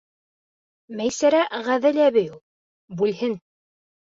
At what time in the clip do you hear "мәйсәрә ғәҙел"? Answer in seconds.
1.01-2.01